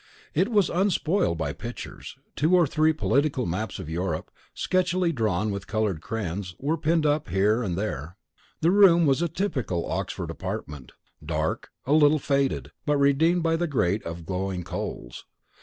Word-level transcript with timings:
It 0.33 0.49
was 0.49 0.71
unspoiled 0.71 1.37
by 1.37 1.53
pictures: 1.53 2.17
two 2.35 2.55
or 2.55 2.65
three 2.65 2.91
political 2.91 3.45
maps 3.45 3.77
of 3.77 3.87
Europe, 3.87 4.31
sketchily 4.55 5.11
drawn 5.13 5.51
with 5.51 5.67
coloured 5.67 6.01
crayons, 6.01 6.55
were 6.57 6.75
pinned 6.75 7.05
up 7.05 7.29
here 7.29 7.61
and 7.61 7.77
there. 7.77 8.17
The 8.61 8.71
room 8.71 9.05
was 9.05 9.21
a 9.21 9.27
typical 9.27 9.85
Oxford 9.85 10.31
apartment: 10.31 10.93
dark, 11.23 11.69
a 11.85 11.93
little 11.93 12.17
faded, 12.17 12.71
but 12.83 12.97
redeemed 12.97 13.43
by 13.43 13.55
the 13.55 13.67
grate 13.67 14.01
of 14.03 14.25
glowing 14.25 14.63
coals. 14.63 15.27